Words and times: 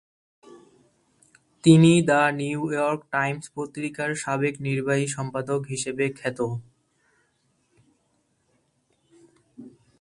তিনি 1.63 1.91
the 2.09 2.21
New 2.39 2.61
York 2.71 3.01
Times 3.11 3.45
পত্রিকার 3.55 4.09
সাবেক 4.15 4.55
নির্বাহী 4.67 5.07
সম্পাদক 5.07 5.61
হিসেবে 5.65 6.05
খ্যাত। 6.19 6.39